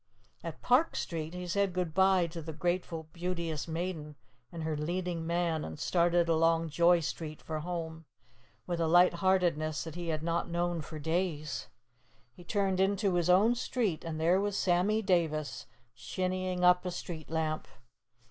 [0.43, 4.15] At Park Street he said good bye to the grateful Beauteous Maiden
[4.51, 8.05] and her leading man and started along Joy Street for home,
[8.65, 11.67] with a light heartedness that he had not known for days.
[12.33, 17.29] He turned into his own street and there was Sammy Davis, shinnying up a street
[17.29, 17.67] lamp.